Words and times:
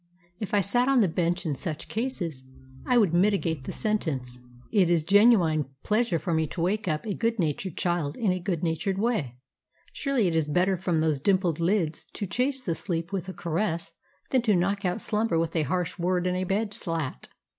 If 0.39 0.55
I 0.55 0.61
sat 0.61 0.87
on 0.87 1.01
the 1.01 1.07
bench 1.07 1.45
in 1.45 1.53
such 1.53 1.87
cases 1.87 2.43
I 2.87 2.97
would 2.97 3.13
mitigate 3.13 3.65
the 3.65 3.71
sentence. 3.71 4.39
It 4.71 4.89
is 4.89 5.03
a 5.03 5.05
genuine 5.05 5.67
pleasure 5.83 6.17
for 6.17 6.33
me 6.33 6.47
to 6.47 6.59
wake 6.61 6.87
up 6.87 7.05
a 7.05 7.13
good 7.13 7.37
natured 7.37 7.77
child 7.77 8.17
in 8.17 8.31
a 8.31 8.39
good 8.39 8.63
natured 8.63 8.97
way. 8.97 9.37
Surely 9.93 10.27
it 10.27 10.35
is 10.35 10.47
better 10.47 10.75
from 10.75 11.01
those 11.01 11.19
dimpled 11.19 11.59
lids 11.59 12.07
to 12.13 12.25
chase 12.25 12.63
the 12.63 12.73
sleep 12.73 13.13
with 13.13 13.29
a 13.29 13.33
caress 13.33 13.91
than 14.31 14.41
to 14.41 14.55
knock 14.55 14.85
out 14.85 15.01
slumber 15.01 15.37
with 15.37 15.55
a 15.55 15.61
harsh 15.69 15.99
word 15.99 16.25
and 16.25 16.35
a 16.35 16.45
bed 16.45 16.73
slat. 16.73 17.29